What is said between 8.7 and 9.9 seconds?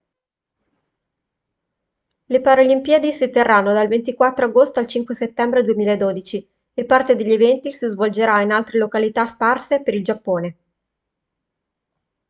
località sparse